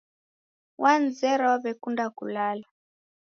Wanizera 0.81 1.43
waw'ekunda 1.51 2.05
kulala. 2.17 2.65